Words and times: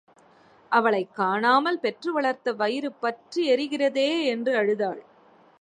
அவளைக் 0.71 1.13
காணாமல் 1.13 1.79
பெற்று 1.79 2.13
வளர்த்த 2.13 2.53
வயிறு 2.53 2.91
பற்றி 2.91 3.53
எரிகிறதே! 3.53 4.25
என்று 4.25 4.55
அழுதாள். 4.55 5.01